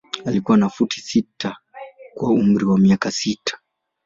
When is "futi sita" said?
0.69-1.57